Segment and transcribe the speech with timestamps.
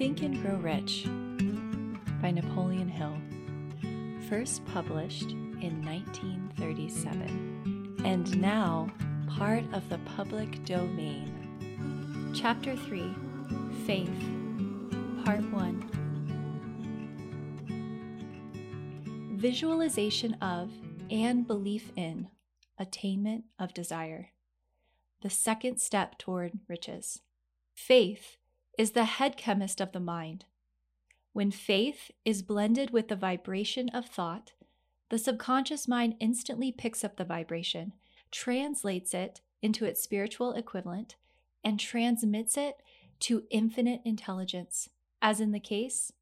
[0.00, 1.04] Think and Grow Rich
[2.22, 3.14] by Napoleon Hill.
[4.30, 8.90] First published in 1937, and now
[9.28, 12.32] part of the public domain.
[12.34, 13.14] Chapter 3
[13.84, 14.08] Faith,
[15.26, 15.90] Part 1
[19.36, 20.70] Visualization of
[21.10, 22.28] and belief in
[22.78, 24.30] attainment of desire.
[25.20, 27.20] The second step toward riches.
[27.74, 28.38] Faith
[28.80, 30.46] is the head chemist of the mind.
[31.34, 34.54] When faith is blended with the vibration of thought,
[35.10, 37.92] the subconscious mind instantly picks up the vibration,
[38.30, 41.16] translates it into its spiritual equivalent,
[41.62, 42.76] and transmits it
[43.18, 44.88] to infinite intelligence,
[45.20, 46.14] as in the case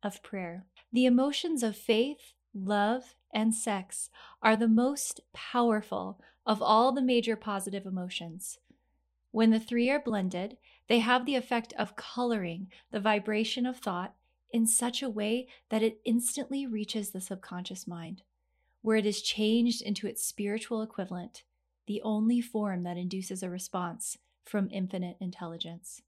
[0.00, 0.64] of prayer.
[0.92, 7.34] The emotions of faith, love, and sex are the most powerful of all the major
[7.34, 8.58] positive emotions.
[9.32, 10.56] When the three are blended,
[10.88, 14.14] they have the effect of coloring the vibration of thought
[14.52, 18.22] in such a way that it instantly reaches the subconscious mind,
[18.82, 21.42] where it is changed into its spiritual equivalent,
[21.86, 26.02] the only form that induces a response from infinite intelligence.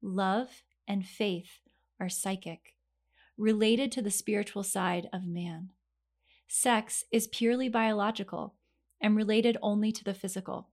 [0.00, 1.60] Love and faith
[1.98, 2.74] are psychic,
[3.36, 5.70] related to the spiritual side of man.
[6.46, 8.54] Sex is purely biological
[9.00, 10.68] and related only to the physical.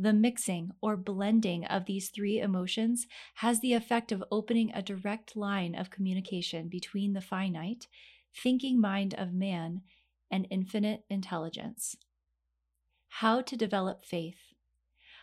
[0.00, 5.34] The mixing or blending of these three emotions has the effect of opening a direct
[5.34, 7.88] line of communication between the finite,
[8.32, 9.82] thinking mind of man
[10.30, 11.96] and infinite intelligence.
[13.08, 14.54] How to develop faith.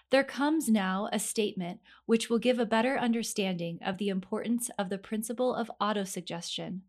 [0.09, 4.89] There comes now a statement which will give a better understanding of the importance of
[4.89, 6.81] the principle of autosuggestion,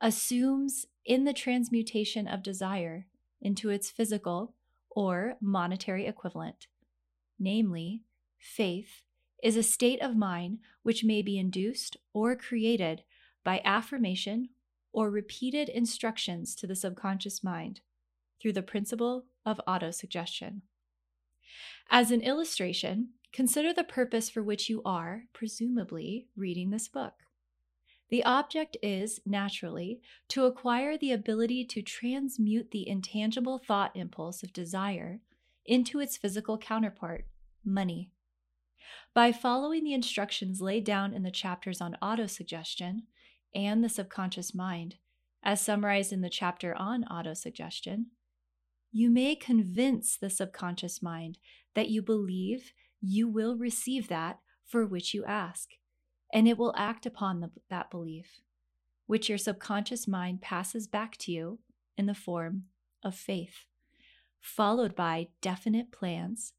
[0.00, 3.06] assumes in the transmutation of desire
[3.42, 4.54] into its physical
[4.88, 6.66] or monetary equivalent
[7.38, 8.02] namely,
[8.38, 9.02] faith,
[9.42, 13.02] is a state of mind which may be induced or created
[13.44, 14.48] by affirmation
[14.92, 17.80] or repeated instructions to the subconscious mind
[18.40, 20.62] through the principle of autosuggestion.
[21.90, 27.12] As an illustration, consider the purpose for which you are, presumably, reading this book.
[28.08, 34.52] The object is, naturally, to acquire the ability to transmute the intangible thought impulse of
[34.52, 35.20] desire
[35.66, 37.26] into its physical counterpart,
[37.64, 38.10] money.
[39.14, 43.02] By following the instructions laid down in the chapters on autosuggestion
[43.54, 44.96] and the subconscious mind,
[45.42, 48.06] as summarized in the chapter on autosuggestion,
[48.92, 51.38] you may convince the subconscious mind
[51.74, 55.70] that you believe you will receive that for which you ask,
[56.32, 58.40] and it will act upon the, that belief,
[59.06, 61.58] which your subconscious mind passes back to you
[61.96, 62.64] in the form
[63.02, 63.66] of faith
[64.46, 66.52] followed by definite plans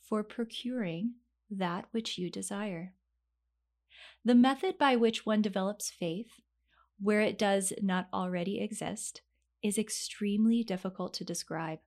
[0.00, 1.12] for procuring
[1.50, 2.94] that which you desire.
[4.24, 6.40] The method by which one develops faith,
[6.98, 9.20] where it does not already exist,
[9.62, 11.80] is extremely difficult to describe.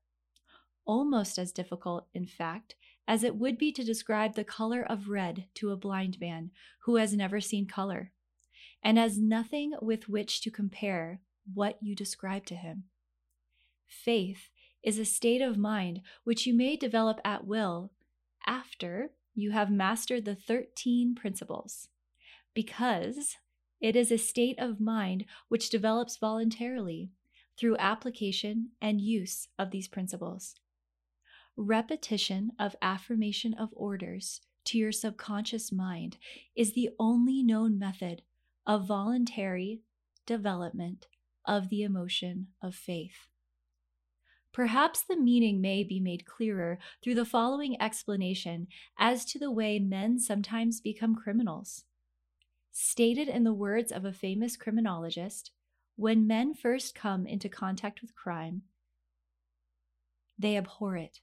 [0.86, 2.76] Almost as difficult, in fact,
[3.08, 6.52] as it would be to describe the color of red to a blind man
[6.84, 8.12] who has never seen color
[8.84, 11.20] and has nothing with which to compare
[11.52, 12.84] what you describe to him.
[13.88, 14.50] Faith
[14.84, 17.92] is a state of mind which you may develop at will
[18.46, 21.90] after you have mastered the 13 principles,
[22.54, 23.38] because
[23.80, 27.12] it is a state of mind which develops voluntarily
[27.58, 30.56] through application and use of these principles.
[31.56, 36.18] Repetition of affirmation of orders to your subconscious mind
[36.56, 38.22] is the only known method
[38.66, 39.82] of voluntary
[40.26, 41.08] development
[41.46, 43.28] of the emotion of faith.
[44.58, 49.78] Perhaps the meaning may be made clearer through the following explanation as to the way
[49.78, 51.84] men sometimes become criminals.
[52.72, 55.52] Stated in the words of a famous criminologist,
[55.96, 58.64] when men first come into contact with crime,
[60.40, 61.20] they abhor it.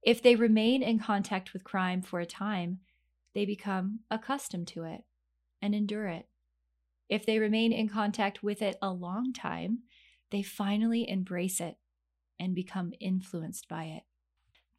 [0.00, 2.78] If they remain in contact with crime for a time,
[3.34, 5.02] they become accustomed to it
[5.60, 6.28] and endure it.
[7.08, 9.80] If they remain in contact with it a long time,
[10.30, 11.78] they finally embrace it
[12.38, 14.02] and become influenced by it.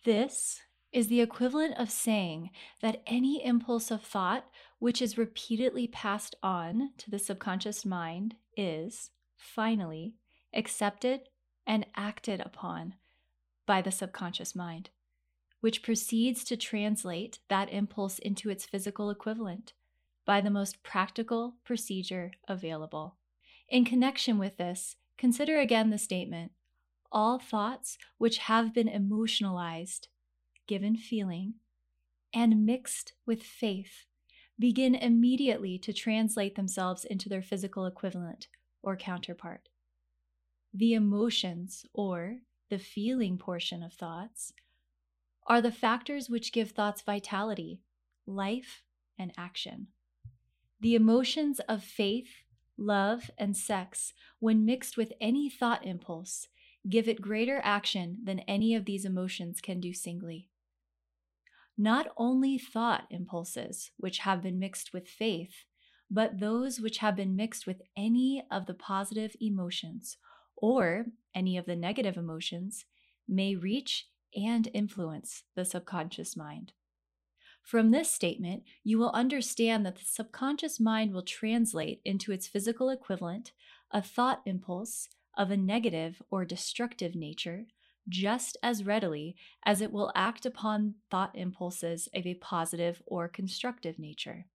[0.06, 0.62] This
[0.92, 2.50] is the equivalent of saying
[2.82, 4.46] that any impulse of thought
[4.80, 10.16] which is repeatedly passed on to the subconscious mind is, finally,
[10.54, 11.22] accepted
[11.66, 12.96] and acted upon
[13.66, 14.90] by the subconscious mind,
[15.60, 19.74] which proceeds to translate that impulse into its physical equivalent
[20.26, 23.18] by the most practical procedure available.
[23.70, 26.52] In connection with this, consider again the statement
[27.12, 30.08] all thoughts which have been emotionalized,
[30.68, 31.56] given feeling,
[32.34, 34.06] and mixed with faith
[34.60, 38.48] begin immediately to translate themselves into their physical equivalent
[38.82, 39.70] or counterpart.
[40.74, 42.38] The emotions, or
[42.70, 44.54] the feeling portion of thoughts,
[45.48, 47.80] are the factors which give thoughts vitality,
[48.26, 48.84] life,
[49.18, 49.88] and action.
[50.82, 52.44] The emotions of faith,
[52.78, 56.48] love, and sex, when mixed with any thought impulse,
[56.90, 60.50] give it greater action than any of these emotions can do singly.
[61.78, 65.66] Not only thought impulses, which have been mixed with faith,
[66.10, 70.18] but those which have been mixed with any of the positive emotions
[70.56, 71.06] or
[71.36, 72.86] any of the negative emotions
[73.28, 76.74] may reach and influence the subconscious mind.
[77.62, 82.90] From this statement, you will understand that the subconscious mind will translate into its physical
[82.90, 83.52] equivalent
[83.92, 87.68] a thought impulse of a negative or destructive nature
[88.10, 89.36] just as readily
[89.66, 94.46] as it will act upon thought impulses of a positive or constructive nature.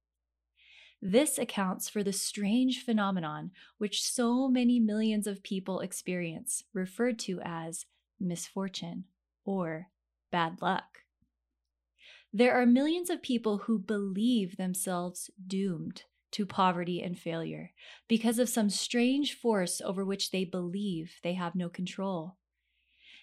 [1.01, 7.41] This accounts for the strange phenomenon which so many millions of people experience, referred to
[7.45, 7.87] as
[8.21, 9.05] misfortune
[9.45, 9.89] or
[10.31, 11.01] bad luck.
[12.33, 17.71] There are millions of people who believe themselves doomed to poverty and failure
[18.09, 22.37] because of some strange force over which they believe they have no control.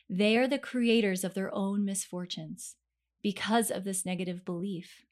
[0.10, 2.76] They are the creators of their own misfortunes
[3.22, 5.06] because of this negative belief,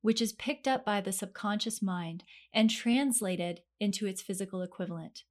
[0.00, 5.24] which is picked up by the subconscious mind and translated into its physical equivalent.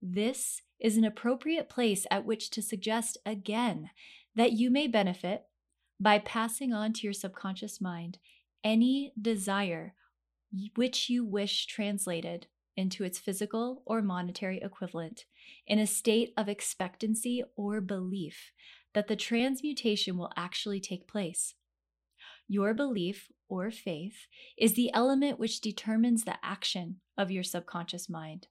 [0.00, 3.90] This is an appropriate place at which to suggest again
[4.34, 5.44] that you may benefit
[6.00, 8.18] by passing on to your subconscious mind
[8.64, 9.94] any desire
[10.74, 12.46] which you wish translated
[12.76, 15.24] into its physical or monetary equivalent
[15.66, 18.52] in a state of expectancy or belief
[18.94, 21.54] that the transmutation will actually take place.
[22.48, 24.26] Your belief or faith
[24.58, 28.48] is the element which determines the action of your subconscious mind.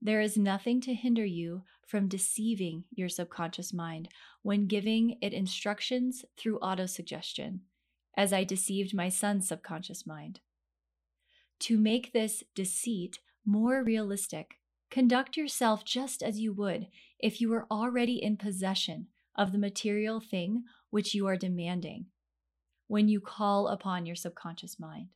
[0.00, 4.08] There is nothing to hinder you from deceiving your subconscious mind
[4.42, 7.60] when giving it instructions through autosuggestion,
[8.16, 10.40] as I deceived my son's subconscious mind.
[11.60, 14.58] To make this deceit more realistic,
[14.90, 16.88] conduct yourself just as you would
[17.18, 22.06] if you were already in possession of the material thing which you are demanding
[22.88, 25.08] when you call upon your subconscious mind.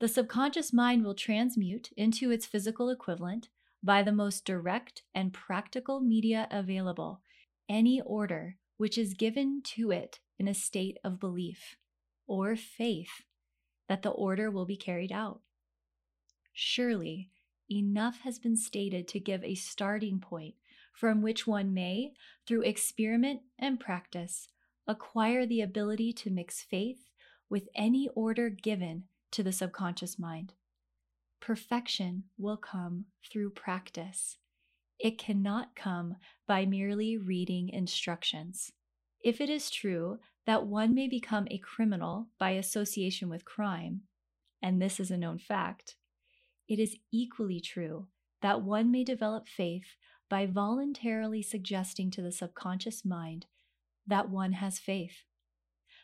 [0.00, 3.48] The subconscious mind will transmute into its physical equivalent
[3.82, 7.20] by the most direct and practical media available
[7.68, 11.76] any order which is given to it in a state of belief
[12.26, 13.22] or faith
[13.88, 15.40] that the order will be carried out.
[16.54, 17.30] Surely,
[17.68, 20.54] enough has been stated to give a starting point
[20.92, 22.12] from which one may,
[22.46, 24.48] through experiment and practice,
[24.86, 27.10] acquire the ability to mix faith
[27.50, 30.54] with any order given to the subconscious mind.
[31.40, 34.38] Perfection will come through practice.
[35.00, 36.16] It cannot come
[36.46, 38.70] by merely reading instructions.
[39.20, 44.02] If it is true that one may become a criminal by association with crime,
[44.62, 45.96] and this is a known fact,
[46.68, 48.06] it is equally true
[48.42, 49.96] that one may develop faith
[50.28, 53.46] by voluntarily suggesting to the subconscious mind
[54.06, 55.24] that one has faith.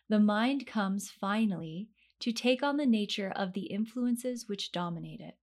[0.08, 1.88] The mind comes finally
[2.20, 5.36] to take on the nature of the influences which dominate it.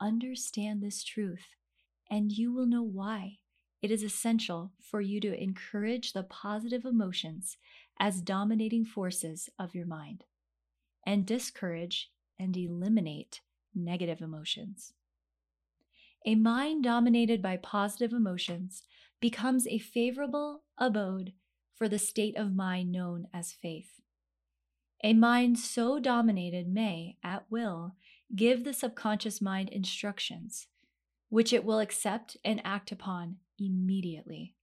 [0.00, 1.46] Understand this truth,
[2.10, 3.38] and you will know why
[3.82, 7.56] it is essential for you to encourage the positive emotions
[7.98, 10.24] as dominating forces of your mind,
[11.04, 13.40] and discourage and eliminate
[13.74, 14.92] negative emotions.
[16.24, 18.82] A mind dominated by positive emotions
[19.20, 21.32] becomes a favorable abode
[21.74, 24.00] for the state of mind known as faith.
[25.02, 27.96] A mind so dominated may, at will,
[28.36, 30.68] give the subconscious mind instructions,
[31.28, 34.54] which it will accept and act upon immediately.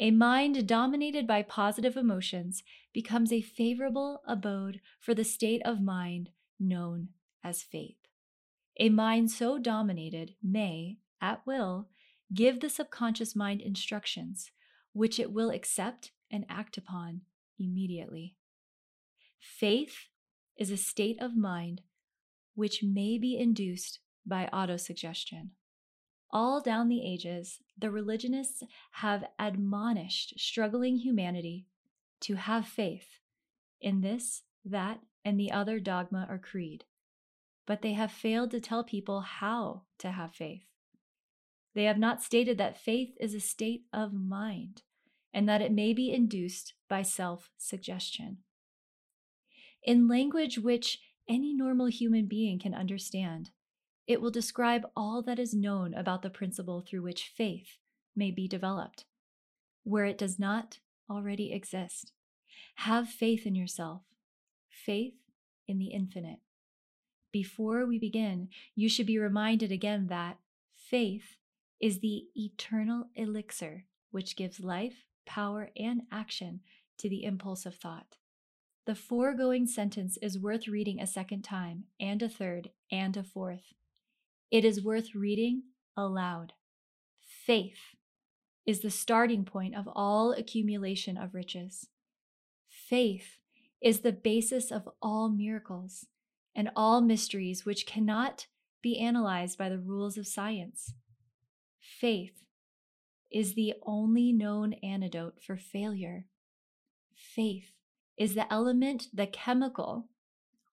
[0.00, 6.30] A mind dominated by positive emotions becomes a favorable abode for the state of mind
[6.60, 7.08] known
[7.42, 7.96] as faith.
[8.78, 11.88] A mind so dominated may, at will,
[12.32, 14.52] give the subconscious mind instructions,
[14.92, 17.22] which it will accept and act upon
[17.58, 18.36] immediately.
[19.40, 20.08] Faith
[20.56, 21.82] is a state of mind
[22.54, 25.50] which may be induced by autosuggestion.
[26.30, 31.66] All down the ages, the religionists have admonished struggling humanity
[32.20, 33.20] to have faith
[33.80, 36.84] in this, that, and the other dogma or creed,
[37.68, 40.64] but they have failed to tell people how to have faith.
[41.74, 44.80] They have not stated that faith is a state of mind
[45.34, 48.38] and that it may be induced by self suggestion.
[49.82, 50.98] In language which
[51.28, 53.50] any normal human being can understand.
[54.06, 57.76] It will describe all that is known about the principle through which faith
[58.16, 59.04] may be developed,
[59.84, 60.78] where it does not
[61.10, 62.12] already exist.
[62.76, 64.00] Have faith in yourself,
[64.70, 65.16] faith
[65.66, 66.38] in the infinite.
[67.32, 70.38] Before we begin, you should be reminded again that
[70.74, 71.36] faith
[71.80, 76.60] is the eternal elixir which gives life, power, and action
[76.96, 78.16] to the impulse of thought.
[78.86, 83.74] The foregoing sentence is worth reading a second time, and a third, and a fourth.
[84.50, 86.54] It is worth reading aloud.
[87.20, 87.94] Faith
[88.64, 91.88] is the starting point of all accumulation of riches.
[92.70, 93.36] Faith
[93.82, 96.06] is the basis of all miracles
[96.58, 98.48] and all mysteries which cannot
[98.82, 100.92] be analyzed by the rules of science.
[101.80, 102.42] Faith
[103.30, 106.26] is the only known antidote for failure.
[107.14, 107.70] Faith
[108.18, 110.08] is the element, the chemical,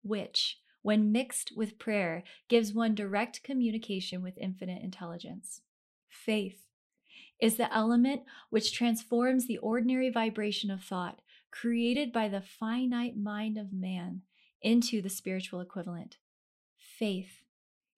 [0.01, 5.61] which, when mixed with prayer, gives one direct communication with infinite intelligence.
[6.09, 6.65] Faith
[7.39, 11.19] is the element which transforms the ordinary vibration of thought
[11.51, 14.23] created by the finite mind of man
[14.65, 16.17] into the spiritual equivalent.
[16.75, 17.43] Faith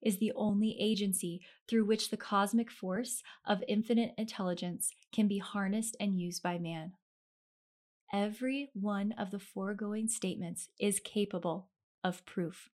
[0.02, 5.96] is the only agency through which the cosmic force of infinite intelligence can be harnessed
[5.98, 6.92] and used by man.
[8.12, 11.68] Every one of the foregoing statements is capable
[12.04, 12.68] of proof.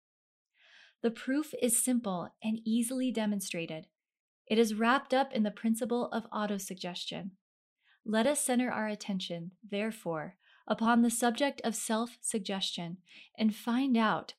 [1.03, 3.89] The proof is simple and easily demonstrated.
[4.47, 7.33] It is wrapped up in the principle of autosuggestion.
[8.07, 10.37] Let us center our attention, therefore,
[10.73, 12.97] upon the subject of self suggestion
[13.37, 14.33] and find out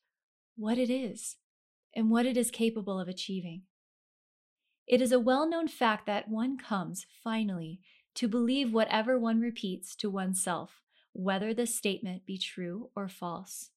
[0.56, 1.36] what it is
[1.94, 3.62] and what it is capable of achieving.
[4.84, 7.78] It is a well known fact that one comes, finally,
[8.16, 10.80] to believe whatever one repeats to oneself
[11.12, 13.70] whether the statement be true or false.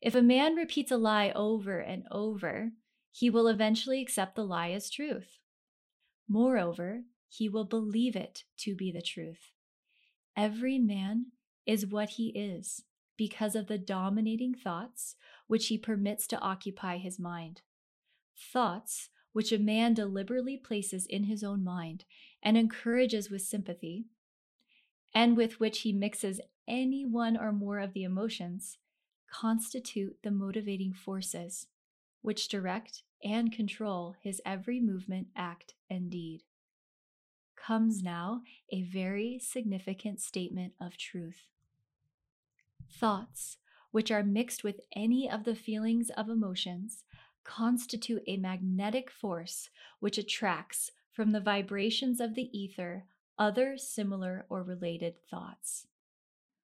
[0.00, 2.70] If a man repeats a lie over and over,
[3.10, 5.38] he will eventually accept the lie as truth.
[6.28, 9.50] Moreover, he will believe it to be the truth.
[10.36, 11.32] Every man
[11.68, 12.82] is what he is
[13.18, 15.14] because of the dominating thoughts
[15.46, 17.60] which he permits to occupy his mind.
[18.52, 22.04] Thoughts which a man deliberately places in his own mind
[22.42, 24.06] and encourages with sympathy,
[25.14, 28.78] and with which he mixes any one or more of the emotions
[29.30, 31.66] constitute the motivating forces
[32.22, 36.42] which direct and control his every movement, act, and deed.
[37.56, 38.40] Comes now
[38.72, 41.48] a very significant statement of truth.
[42.90, 43.58] Thoughts,
[43.90, 47.04] which are mixed with any of the feelings of emotions,
[47.44, 53.04] constitute a magnetic force which attracts from the vibrations of the ether
[53.38, 55.86] other similar or related thoughts.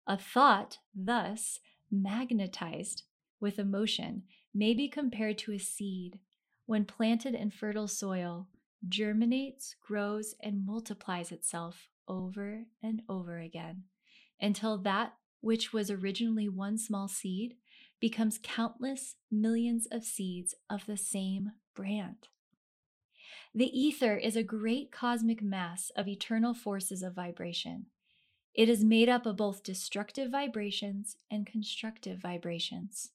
[0.06, 1.60] A thought, thus
[1.90, 3.04] magnetized
[3.40, 6.20] with emotion, may be compared to a seed.
[6.66, 8.48] When planted in fertile soil,
[8.88, 13.84] germinates, grows, and multiplies itself over and over again
[14.40, 17.56] until that which was originally one small seed
[18.00, 22.28] becomes countless millions of seeds of the same brand.
[23.54, 27.88] The ether is a great cosmic mass of eternal forces of vibration.
[28.54, 33.12] It is made up of both destructive vibrations and constructive vibrations.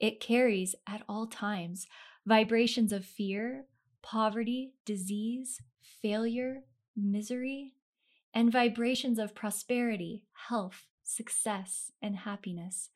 [0.00, 1.86] It carries at all times
[2.26, 3.66] vibrations of fear,
[4.02, 5.60] poverty, disease,
[6.02, 6.64] failure,
[6.96, 7.74] misery,
[8.34, 12.90] and vibrations of prosperity, health, success, and happiness,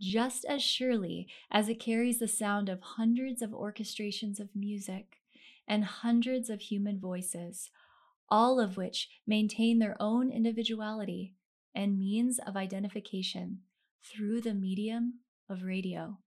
[0.00, 5.18] just as surely as it carries the sound of hundreds of orchestrations of music
[5.68, 7.70] and hundreds of human voices,
[8.28, 11.34] all of which maintain their own individuality
[11.74, 13.60] and means of identification
[14.02, 16.18] through the medium of radio.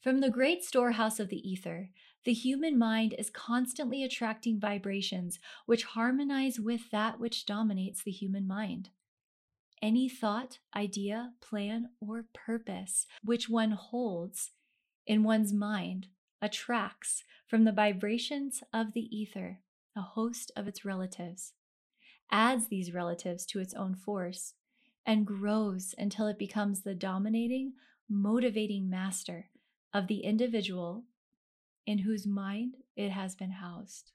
[0.00, 1.90] From the great storehouse of the ether,
[2.24, 8.46] the human mind is constantly attracting vibrations which harmonize with that which dominates the human
[8.46, 8.90] mind.
[9.84, 14.52] Any thought, idea, plan, or purpose which one holds
[15.06, 16.06] in one's mind
[16.40, 19.60] attracts from the vibrations of the ether
[19.94, 21.52] a host of its relatives,
[22.30, 24.54] adds these relatives to its own force,
[25.04, 27.74] and grows until it becomes the dominating,
[28.08, 29.50] motivating master
[29.92, 31.04] of the individual
[31.84, 34.12] in whose mind it has been housed.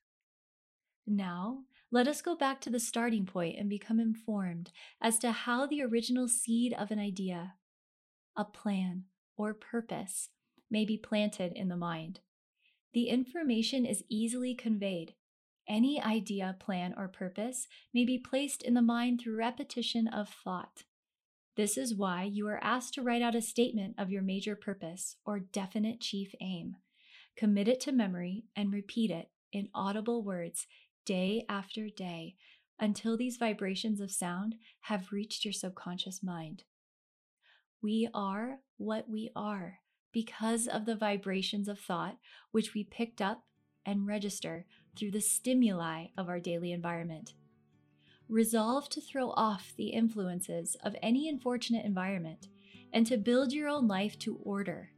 [1.05, 5.65] Now, let us go back to the starting point and become informed as to how
[5.65, 7.53] the original seed of an idea,
[8.37, 9.05] a plan,
[9.37, 10.29] or purpose
[10.69, 12.19] may be planted in the mind.
[12.93, 15.13] The information is easily conveyed
[15.69, 20.83] any idea, plan, or purpose may be placed in the mind through repetition of thought.
[21.55, 25.17] This is why you are asked to write out a statement of your major purpose
[25.25, 26.77] or definite chief aim.
[27.37, 30.65] Commit it to memory and repeat it in audible words
[31.09, 32.35] day after day
[32.79, 36.65] until these vibrations of sound have reached your subconscious mind.
[37.81, 39.79] We are what we are
[40.11, 42.17] because of the vibrations of thought
[42.51, 43.43] which we picked up
[43.87, 47.33] and register through the stimuli of our daily environment.
[48.27, 52.49] Resolve to throw off the influences of any unfortunate environment
[52.93, 54.91] and to build your own life to order.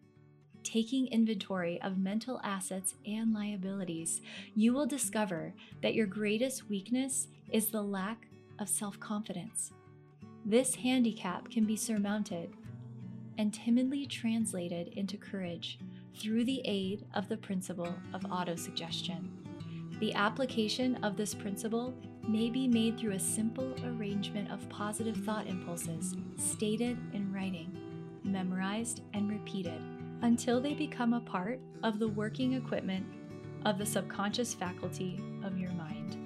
[0.64, 4.22] Taking inventory of mental assets and liabilities,
[4.56, 8.28] you will discover that your greatest weakness is the lack
[8.60, 9.72] of self confidence.
[10.46, 12.54] This handicap can be surmounted
[13.38, 15.80] and timidly translated into courage
[16.16, 19.30] through the aid of the principle of autosuggestion.
[20.00, 21.94] The application of this principle
[22.28, 27.76] may be made through a simple arrangement of positive thought impulses stated in writing,
[28.24, 29.82] memorized, and repeated
[30.22, 33.06] until they become a part of the working equipment
[33.66, 36.18] of the subconscious faculty of your mind.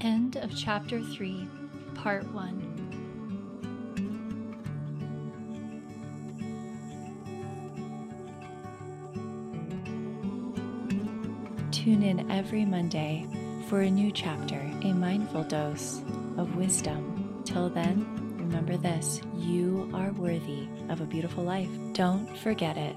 [0.00, 1.48] End of Chapter 3,
[1.94, 2.88] Part 1.
[11.70, 13.26] Tune in every Monday
[13.68, 16.02] for a new chapter, a mindful dose
[16.36, 17.42] of wisdom.
[17.44, 18.19] Till then,
[18.50, 21.70] remember this you are worthy of a beautiful life.
[21.92, 22.96] Don't forget it.